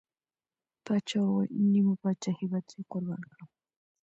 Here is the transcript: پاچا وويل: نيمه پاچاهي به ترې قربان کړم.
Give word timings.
پاچا 0.85 1.19
وويل: 1.23 1.51
نيمه 1.71 1.95
پاچاهي 2.01 2.45
به 2.51 2.59
ترې 2.67 2.81
قربان 2.91 3.21
کړم. 3.31 3.49